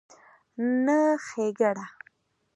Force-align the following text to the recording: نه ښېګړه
نه 0.85 0.99
ښېګړه 1.25 1.85